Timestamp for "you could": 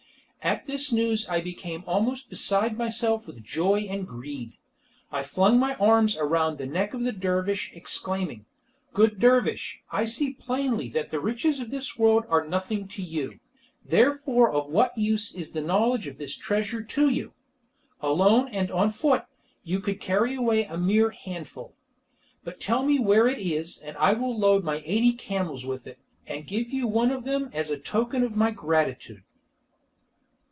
19.63-20.01